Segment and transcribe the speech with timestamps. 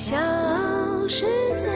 [0.00, 0.16] 小
[1.06, 1.66] 世界，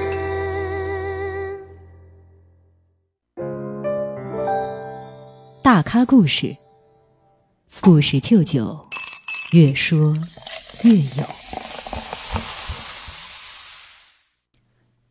[5.63, 6.57] 大咖故事，
[7.83, 8.89] 故事舅舅，
[9.53, 10.17] 越说
[10.85, 11.27] 越有。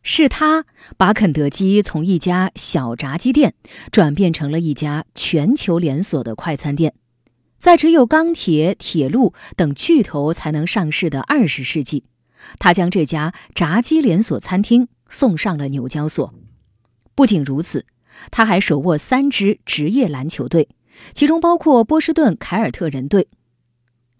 [0.02, 0.66] 是他
[0.98, 3.54] 把肯德基从一家小炸鸡店
[3.92, 6.96] 转变成了一家全球连锁的快餐店，
[7.60, 12.06] 在只有钢铁、铁路等巨头才能上市的二十世纪。
[12.60, 16.34] 他将这家炸鸡连锁餐厅送上了纽交所。
[17.16, 17.86] 不仅如此，
[18.32, 20.70] 他还手握三支职业篮球队，
[21.14, 23.28] 其中包括波士顿凯尔特人队。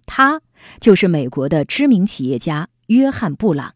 [0.06, 0.42] 他
[0.80, 3.74] 就是美国的知名企业家约翰·布朗。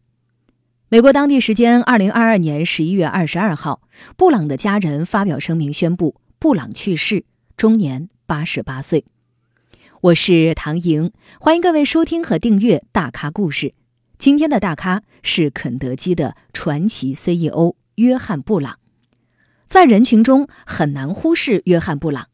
[0.90, 3.82] 美国当地时间二零二二年十一月二十二号，
[4.16, 7.24] 布朗的家人发表声明宣布，布朗去世，
[7.56, 9.04] 终年八十八岁。
[10.00, 13.66] 我是唐莹，欢迎各位收听和订阅《大咖故事》。
[14.18, 18.80] 今天的大咖是肯德基的传奇 CEO 约翰·布朗，
[19.68, 22.26] 在人群中很难忽视约翰·布朗，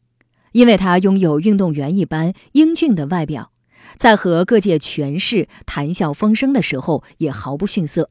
[0.53, 3.51] 因为他拥有运动员一般英俊的外表，
[3.97, 8.09] 在和各界权势谈笑风生的时候也毫不逊色。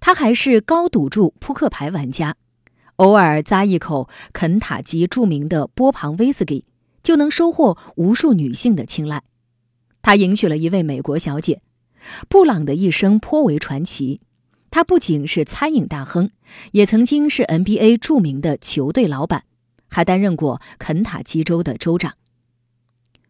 [0.00, 2.36] 他还是高赌注扑克牌玩家，
[2.96, 6.64] 偶尔咂一口肯塔基著名的波旁威士忌，
[7.02, 9.22] 就能收获无数女性的青睐。
[10.00, 11.60] 他迎娶了一位美国小姐。
[12.28, 14.20] 布朗的一生颇为传奇，
[14.70, 16.30] 他不仅是餐饮大亨，
[16.72, 19.44] 也曾经是 NBA 著名的球队老板，
[19.88, 22.14] 还担任过肯塔基州的州长。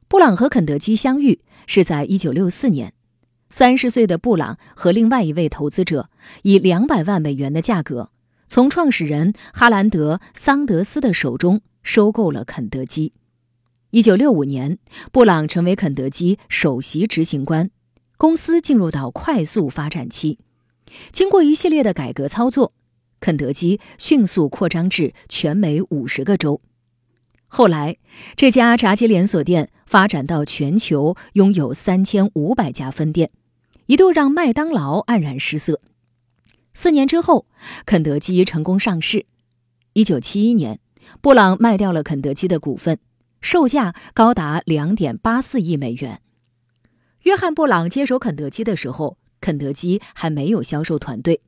[0.09, 2.95] 布朗和肯德基相遇是在1964年，
[3.51, 6.09] 三十岁的布朗和另外一位投资者
[6.43, 8.11] 以两百万美元的价格，
[8.47, 13.13] 从创始人哈兰德·桑德斯的手中收购了肯德基。
[13.91, 14.79] 1965年，
[15.13, 17.71] 布朗成为肯德基首席执行官。
[18.17, 20.39] 公司进入到快速发展期，
[21.13, 22.73] 经过一系列的改革操作，
[23.21, 26.61] 肯德基迅速扩张至全美五十个州。
[27.47, 27.97] 后来，
[28.37, 33.31] 这家炸鸡连锁店发展到全球拥有三千五百家分店，
[33.87, 35.81] 一度让麦当劳黯然失色。
[36.73, 37.47] 四年之后，
[37.87, 39.27] 肯德基成功上市。
[39.93, 40.81] 一九七一年，
[41.21, 42.99] 布朗卖掉了肯德基的股份，
[43.41, 46.21] 售价高达两点八四亿美元。
[47.25, 51.41] 约翰·布朗接手肯德基的时候，肯德基还没有销售团队。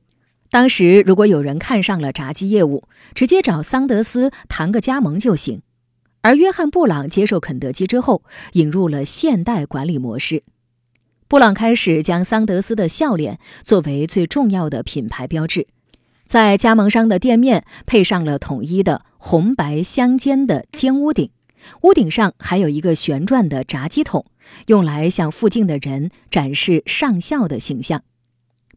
[0.49, 5.61] 当时，如果有人看上了炸鸡业务，直接找桑德斯谈个加盟就行。
[6.21, 8.23] 而约翰·布朗接受肯德基之后，
[8.53, 10.41] 引入了现代管理模式。
[11.27, 15.67] 布朗开始将桑德斯的笑脸作为最重要的品牌标志，
[16.25, 21.29] 在加盟商的店面配上了统一的红白相间的尖屋顶，
[21.81, 24.25] 屋顶上还有一个旋转的炸鸡桶。
[24.67, 28.03] 用来向附近的人展示上校的形象。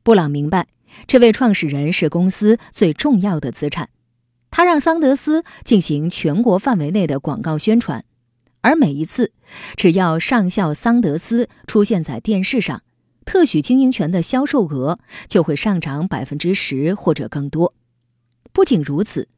[0.02, 0.66] 布朗明白，
[1.06, 3.90] 这位创始人是公司最重要的资产。
[4.50, 8.04] 他让桑德斯进行全国范围内的广告宣传，
[8.62, 9.32] 而每一次，
[9.76, 12.82] 只要上校桑德斯出现在电视上，
[13.24, 14.98] 特许经营权的销售额
[15.28, 17.74] 就会上涨百分之十或者更多。
[18.52, 19.28] 不仅如此，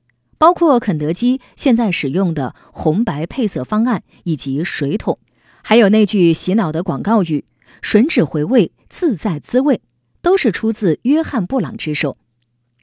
[0.43, 5.21] 包括肯德基现在使用的红白配色方案以及水桶。
[5.63, 7.45] 还有那句洗脑的广告语
[7.81, 9.81] “吮指回味，自在滋味”，
[10.21, 12.17] 都是出自约翰·布朗之手。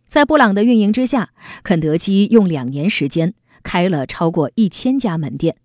[0.07, 1.31] 在布朗的运营之下，
[1.61, 5.57] 肯德基用两年时间开了超过一千家门店，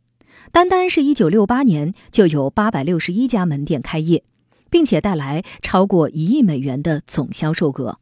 [0.50, 4.24] 单单是一九六八年就有八百六十一家门店开业，
[4.68, 8.00] 并且带来超过一亿美元的总销售额。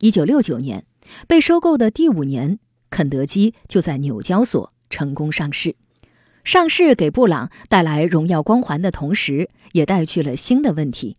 [0.00, 0.84] 一九六九年
[1.26, 2.58] 被收购的第五年，
[2.94, 5.74] 肯德基就在纽交所成功上市。
[6.44, 11.16] 上市给布朗带来荣耀光环的同时，也带去了新的问题。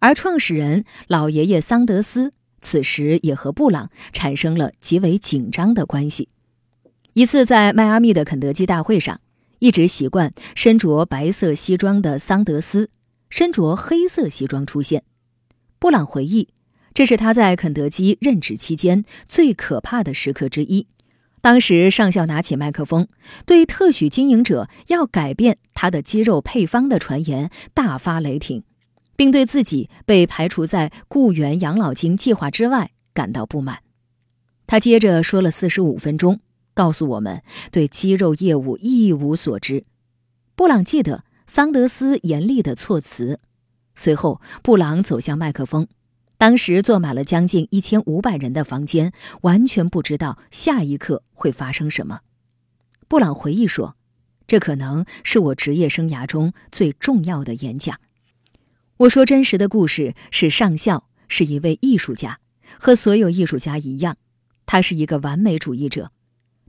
[0.00, 6.28] 而创始人老爷爷桑德斯此时也和布朗产生了极为紧张的关系。
[7.14, 9.22] 一次在迈阿密的肯德基大会上，
[9.60, 12.90] 一直习惯身着白色西装的桑德斯
[13.30, 15.04] 身着黑色西装出现。
[15.78, 16.50] 布朗回忆，
[16.92, 20.86] 这是他在肯德基任职期间最可怕的时刻之一。
[21.44, 23.06] 当时上校拿起麦克风，
[23.44, 28.64] 对特许经营者要改变他的鸡肉配方的传言大发雷霆，
[29.14, 33.80] 并对自己被排除在雇员养老金计划之外感到不满。
[34.66, 36.40] 他接着说了四十五分钟，
[36.72, 39.84] 告诉我们对鸡肉业务一无所知。
[40.56, 43.38] 布朗记得桑德斯严厉的措辞。
[43.94, 45.88] 随后，布朗走向麦克风。
[46.44, 52.20] 当时坐满了将近一千五百人的房间，完全不知道下一刻会发生什么。
[53.08, 53.96] 布朗回忆说
[54.46, 57.98] ：“这可能是我职业生涯中最重要的演讲。”
[58.98, 62.40] 我说真实的故事是上校是一位艺术家，
[62.78, 64.18] 和所有艺术家一样，
[64.66, 66.12] 他是一个完美主义者。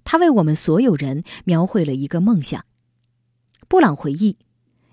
[0.05, 2.63] 他为我们所有人描绘了一个梦想。
[3.67, 4.37] 布朗回忆：“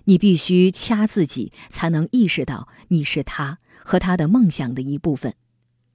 [0.03, 5.33] 你必须掐自己，才能意识到你是他和他的梦想的一部分。”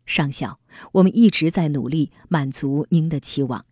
[0.06, 0.58] 上校，
[0.92, 3.66] 我们一直在努力满足您的期望。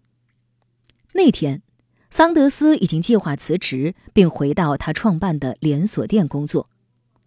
[1.15, 1.63] 那天，
[2.11, 6.69] 桑德斯已经计划辞职，并回到他创办的连锁店工作，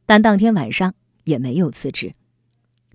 [0.06, 0.94] 但当天晚上
[1.24, 2.13] 也没有辞职。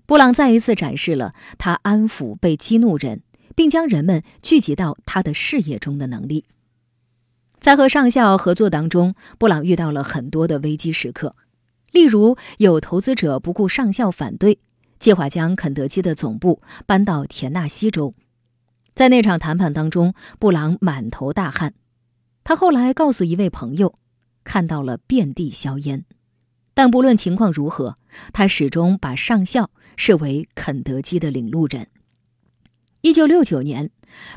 [0.05, 3.23] 布朗再一次展示了他安抚被激怒人，
[3.55, 6.45] 并将人们聚集到他的事业中的能力。
[7.59, 11.35] 在和上校合作当中，布朗遇到了很多的危机时刻，
[11.95, 14.59] 例如有投资者不顾上校反对，
[14.99, 18.13] 计划将肯德基的总部搬到田纳西州。
[18.93, 21.73] 在那场谈判当中，布朗满头大汗。
[22.43, 23.95] 他后来告诉一位朋友，
[24.43, 26.03] 看到了遍地硝烟。
[26.73, 27.95] 但不论情况如何，
[28.33, 31.87] 他始终把上校视为肯德基的领路人。
[32.99, 33.89] 一九六九年，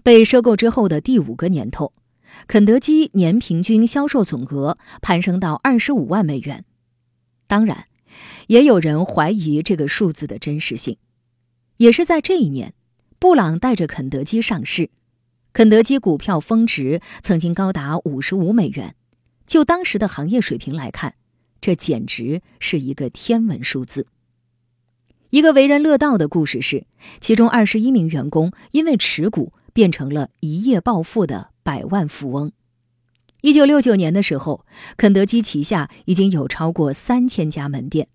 [0.04, 1.92] 被收购之后的第五个年头。
[2.46, 6.64] 肯德基年平均销售总额攀升到二十五万美元，
[7.48, 7.86] 当然，
[8.46, 10.98] 也有人怀疑这个数字的真实性。
[11.78, 12.74] 也是在这一年，
[13.18, 14.90] 布朗带着肯德基上市，
[15.52, 18.94] 肯德基股票峰值曾经高达五十五美元。
[19.46, 21.14] 就当时的行业水平来看，
[21.60, 24.06] 这简直是一个天文数字。
[25.30, 26.86] 一个为人乐道的故事是，
[27.20, 31.50] 其中二十一名员工因为持股变成了一夜暴富的。
[31.68, 32.50] 百万富翁。
[33.40, 38.08] 一九六九年的时候，肯德基旗下已经有超过三千家门店，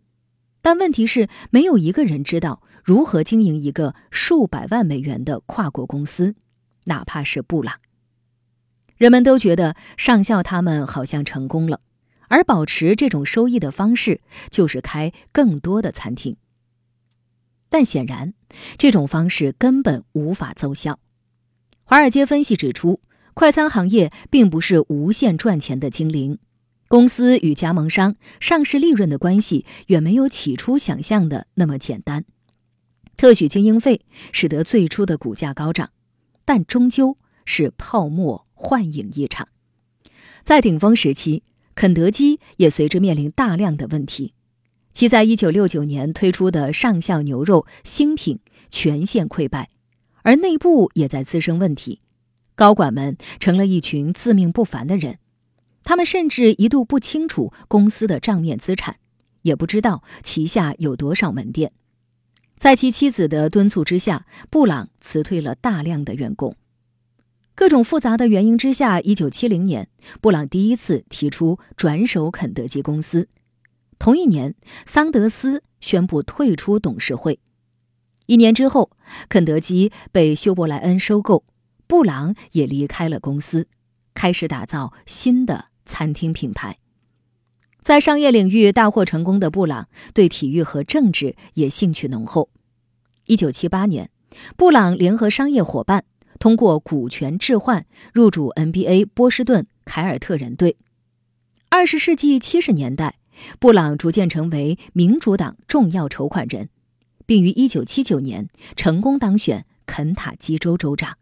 [0.61, 6.35] 但问题是，没有一个人知道如何经营一个数百万美元的跨国公司，
[6.85, 7.79] 哪怕是布朗。
[8.97, 11.79] 人们都觉得上校他们好像成功了，
[12.27, 14.19] 而保持这种收益的方式
[14.49, 16.35] 就是开更多的餐厅。
[17.69, 18.33] 但显然，
[18.77, 20.99] 这种方式根本无法奏效。
[21.85, 22.99] 华尔街分析指出。
[23.33, 26.37] 快餐行业并不是无限赚钱的精灵，
[26.87, 32.25] 公司与加盟商、上市利润的关系远没有起初想象的那么简单。
[33.17, 34.01] 特许经营费
[34.31, 35.89] 使得最初的股价高涨，
[36.45, 39.47] 但终究是泡沫幻影一场。
[40.43, 41.43] 在顶峰时期，
[41.73, 44.33] 肯德基也随之面临大量的问题，
[44.93, 48.39] 其在1969年推出的上校牛肉新品
[48.69, 49.69] 全线溃败，
[50.21, 52.01] 而内部也在滋生问题。
[52.55, 55.17] 高管们成了一群自命不凡的人，
[55.83, 58.97] 他们甚至一度不清楚公司的账面资产，
[59.41, 61.71] 也不知道旗下有多少门店。
[62.55, 66.55] 在其妻子的敦促之下，布朗辞退了大量的员工。
[67.55, 69.89] 各种复杂的原因之下，一九七零年，
[70.21, 73.27] 布朗第一次提出转手肯德基公司。
[73.99, 74.55] 同一年，
[74.85, 77.39] 桑德斯宣布退出董事会。
[78.25, 78.91] 一年之后，
[79.27, 81.43] 肯德基被休伯莱恩收购。
[81.87, 83.67] 布朗也离开了公司，
[84.13, 86.79] 开始打造新的餐厅品牌。
[87.81, 92.49] 在商业领域大获成功的布朗，对体育和政治也兴趣浓厚。
[93.25, 94.09] 一九七八年，
[94.55, 96.05] 布朗联合商业伙伴，
[96.39, 100.77] 通过股权置换入主 NBA 波士顿凯尔特人队。
[101.67, 103.19] 二十世纪七十年代，
[103.59, 106.69] 布朗逐渐成为民主党重要筹款人，
[107.25, 108.47] 并于一九七九年
[108.77, 111.17] 成功当选肯塔基州州长。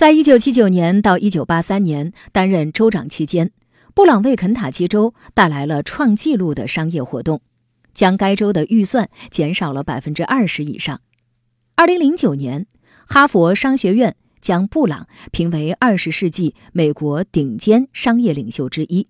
[0.00, 3.50] 在一九七九年到一九八三年担任州长期间，
[3.94, 7.42] 布朗为肯塔基州带来了创纪录的商业活动，
[7.92, 11.02] 将该州的预算减少了百分之二十以上。
[11.76, 12.66] 二零零九年，
[13.06, 19.06] 哈佛商学院将布朗评为二十世纪美国顶尖商业领袖之一，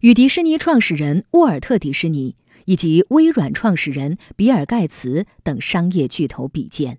[0.00, 6.96] 与迪士尼创始人沃尔特·迪士尼以及微软创始人比尔·盖茨等商业巨头比肩。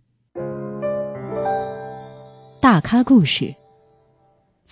[2.62, 3.56] 大咖故事，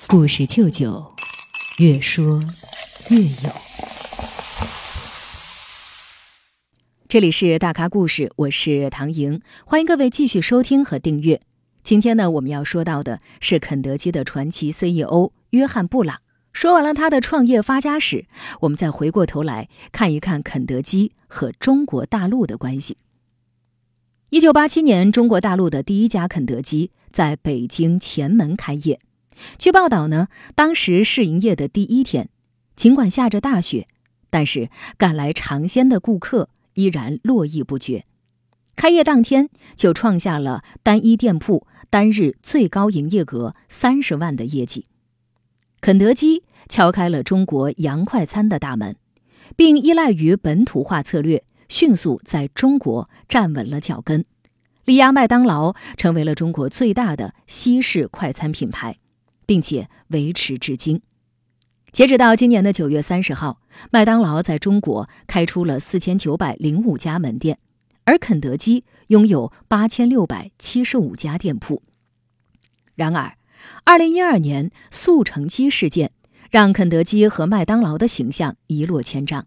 [0.05, 1.11] 故事舅舅，
[1.79, 2.39] 越说
[3.09, 3.49] 越有。
[7.07, 11.41] 这里是大咖故事，我是唐莹，欢迎各位继续收听和订阅。
[11.83, 16.21] 今天呢，我们要说到的是肯德基的传奇 CEO 约翰·布朗。
[16.53, 18.27] 说完了他的创业发家史，
[18.59, 22.97] 我们再回过头来看一看肯德基和中国大陆的关系。
[24.29, 28.99] 一九八七年，中国大陆的第一家肯德基在北京前门开业。
[29.57, 32.29] 据报道呢，当时试营业的第一天，
[32.75, 33.87] 尽管下着大雪，
[34.29, 38.05] 但是赶来尝鲜的顾客依然络绎不绝。
[38.75, 44.85] 开业当天就创下了单一店铺单日最高营业额三十万的业绩。
[45.81, 48.95] 肯德基敲开了中国洋快餐的大门，
[49.55, 51.43] 并依赖于本土化策略。
[51.69, 54.25] 迅速在中国站稳了脚跟，
[54.89, 58.97] 力压麦当劳成为了中国最大的西式快餐品牌，
[59.45, 61.03] 并且维持至今。
[61.91, 67.59] 截止到今年的九月三十号，麦当劳在中国开出了四千九百零五家门店，
[68.03, 71.83] 而肯德基拥有八千六百七十五家店铺。
[72.95, 73.37] 然而，
[73.83, 76.09] 二零一二年速成鸡事件
[76.49, 79.45] 让肯德基和麦当劳的形象一落千丈，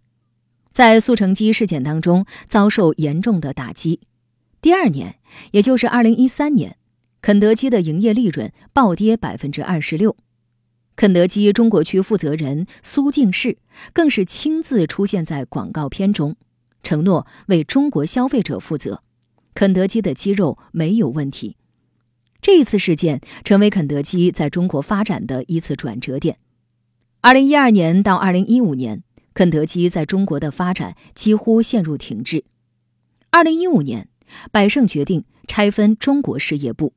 [0.70, 3.98] 在速成鸡事件当中遭受严重的打击。
[4.62, 5.16] 第二年，
[5.50, 6.76] 也就是二零一三年，
[7.20, 10.16] 肯德基的营业利润暴跌百分之二十六。
[10.94, 13.58] 肯德基中国区负责人苏敬世
[13.92, 16.36] 更是亲自出现在广告片中，
[16.84, 19.02] 承诺为中国消费者负责，
[19.52, 21.56] 肯德基的鸡肉没有问题。
[22.40, 26.38] 这一次事件成为肯德基在中国发展的一次转折点。
[27.20, 29.02] 二零一二年到二零一五年，
[29.34, 32.44] 肯德基在中国的发展几乎陷入停滞。
[33.30, 34.08] 二零一五年，
[34.50, 36.94] 百胜决定拆分中国事业部，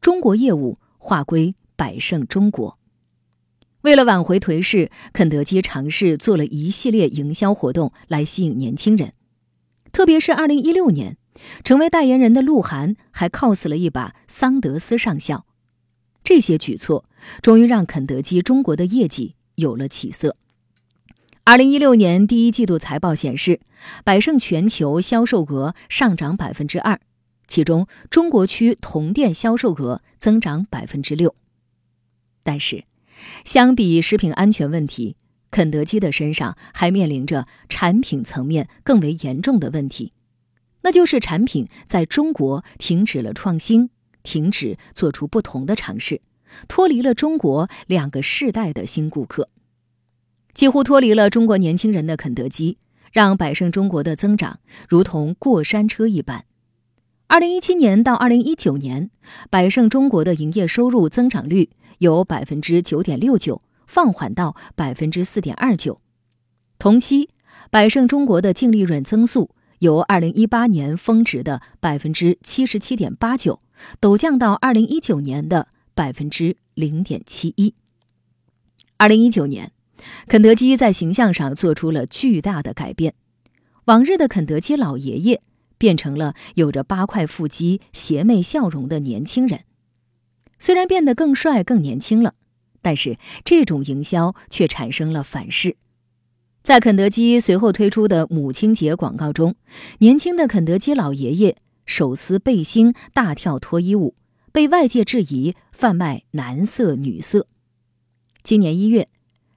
[0.00, 2.78] 中国业务划归百胜中国。
[3.82, 9.14] 为了挽回颓势，肯德基尝试做了一系列营销活动来吸引年轻人，
[9.90, 11.16] 特别是2016年，
[11.64, 15.46] 成为代言人的鹿晗还 cos 了一把桑德斯上校。
[16.22, 17.06] 这些举措
[17.40, 20.36] 终于让肯德基中国的业绩有了起色。
[21.50, 23.58] 2016年第一季度财报显示，
[24.04, 27.00] 百胜全球销售额上涨百分之二，
[27.48, 31.34] 其中中国区同店销售额增长百分之六，
[32.44, 32.84] 但是。
[33.44, 35.16] 相比食品安全问题，
[35.50, 40.12] 肯德基的身上还面临着产品层面更为严重的问题，
[40.82, 43.90] 那就是产品在中国停止了创新，
[44.22, 46.22] 停止做出不同的尝试，
[46.68, 49.48] 脱离了中国两个世代的新顾客，
[50.60, 52.76] 几乎脱离了中国年轻人的肯德基，
[53.12, 56.44] 让百胜中国的增长如同过山车一般。
[57.28, 59.10] 二零一七年到二零一九年，
[59.48, 61.70] 百胜中国的营业收入增长率。
[62.00, 66.02] 由百分之九点六九放缓到百分之四点二九，
[66.78, 67.30] 同期，
[67.70, 73.62] 百胜中国的净利润增速由二零一八年峰值的百分之七十七点八九
[73.98, 77.74] 陡降到二零一九年的百分之零点七一。
[78.98, 79.72] 二零一九年，
[80.28, 83.14] 肯德基在形象上做出了巨大的改变，
[83.86, 85.42] 往日的肯德基老爷爷
[85.78, 89.60] 变成了有着八块腹肌、邪魅笑容的年轻人。
[90.58, 92.34] 虽然变得更帅、更年轻了，
[92.82, 95.76] 但是这种营销却产生了反噬。
[96.62, 99.56] 在肯德基随后推出的母亲节广告中，
[100.00, 104.14] 年轻的肯德基老爷爷手撕背心、大跳脱衣舞，
[104.52, 107.46] 被外界质疑贩卖男色女色。
[108.42, 109.08] 今年一月，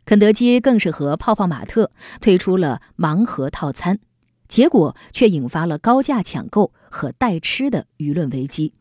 [0.05, 3.99] 肯德基更是和泡泡玛特推出了盲盒套餐，
[4.47, 8.73] 结果却引发了高价抢购和代吃的舆论危机。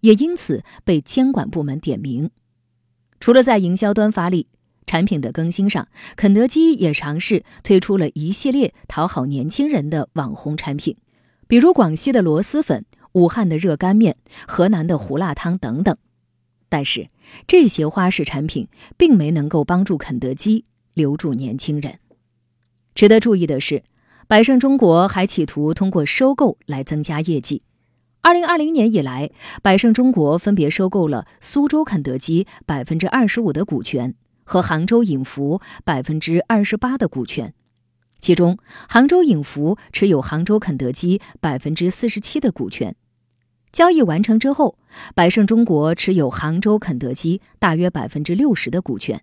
[0.00, 2.30] 也因此被监管部门点名。
[3.18, 4.46] 除了在营销端发力，
[4.86, 10.96] 产品的更新上，肯德基也尝试推出了一系列讨好年轻人的网红产品，
[11.46, 14.16] 比如广西的螺蛳粉、武汉的热干面、
[14.48, 15.96] 河南的胡辣汤等等。
[16.70, 17.10] 但是
[17.46, 21.98] 这些花式产品并没能够帮助肯德基留住年轻人。
[22.94, 23.82] 值得注意的是，
[24.26, 27.62] 百胜中国还企图通过收购来增加业绩。
[28.22, 29.30] 二零二零年以来，
[29.62, 37.54] 百胜中国分别收购了苏州肯德基百分之二十五的股权和杭州影福百分之二十八的股权，
[38.20, 38.58] 其中
[38.88, 42.94] 杭州影福持有杭州肯德基百分之四十七的股权。
[43.72, 44.76] 交易完成之后，
[45.14, 49.22] 百胜中国持有杭州肯德基大约百分之六十的股权。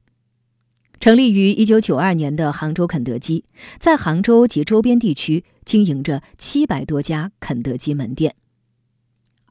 [1.00, 3.46] 成立于一九九二年的杭州肯德基，
[3.80, 8.36] 在杭州及周边地区经营着七百多家肯德基门店。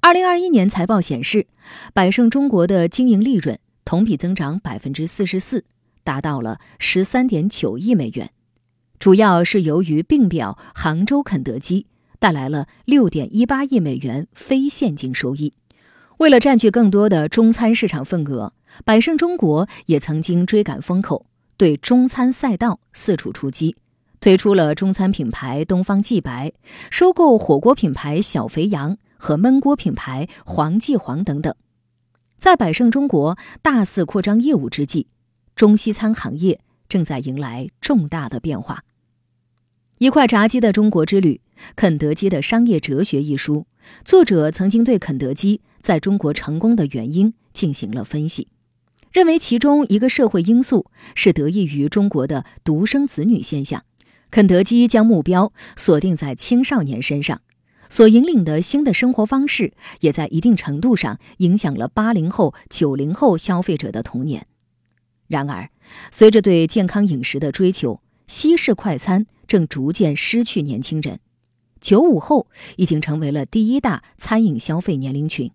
[0.00, 1.46] 二零二一年财报显示，
[1.92, 5.64] 百胜中国的经营利润同比增长百分之四十四，
[6.02, 8.30] 达到了十三点九亿美元，
[8.98, 11.86] 主要是由于并表杭州肯德基
[12.18, 15.52] 带来了六点一八亿美元非现金收益。
[16.18, 18.52] 为了占据更多的中餐市场份额，
[18.84, 23.76] 百胜中国也曾经追赶风口，对中餐赛道四处出击，
[24.20, 26.52] 推出了中餐品牌东方既白，
[26.90, 28.98] 收购火锅品牌小肥羊。
[29.18, 31.54] 和焖锅品牌黄记煌等等，
[32.36, 35.08] 在百胜中国大肆扩张业务之际，
[35.56, 38.84] 中西餐行业正在迎来重大的变化。
[39.98, 41.40] 一块炸鸡的中国之旅：
[41.74, 43.66] 肯德基的商业哲学一书，
[44.04, 48.48] 作者曾经对肯德基在中国成功的原因进行了分析，
[49.10, 53.84] 认为其中一个社会因素是得益于中国的独生子女现象。
[54.30, 57.40] 肯德基将目标锁定在青少年身上，
[57.88, 64.46] 所引领的新的生活方式也在一定程度上影响了八零后、九零后消费者的童年。
[65.26, 65.70] 然而，
[66.10, 71.20] 随着对健康饮食的追求，西式快餐正逐渐失去年轻人。
[71.80, 75.52] 九五后已经成为了第一大餐饮消费年龄群，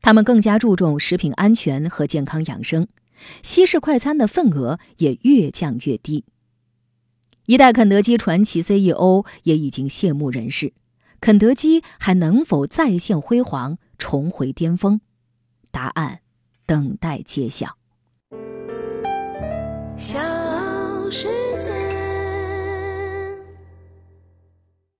[0.00, 2.88] 他们更加注重食品安全和健康养生，
[3.42, 6.24] 西式快餐的份额也越降越低。
[7.46, 10.72] 一代肯德基传奇 CEO 也已经谢幕人世，
[11.20, 15.00] 肯德基还能否再现辉煌，重回巅峰？
[15.70, 16.20] 答案
[16.66, 17.76] 等待揭晓。